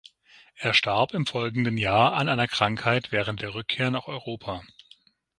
Er 0.55 0.73
starb 0.73 1.13
im 1.13 1.27
folgenden 1.27 1.77
Jahr 1.77 2.13
an 2.13 2.27
einer 2.27 2.47
Krankheit 2.47 3.11
während 3.11 3.43
der 3.43 3.53
Rückkehr 3.53 3.91
nach 3.91 4.07
Europa. 4.07 4.63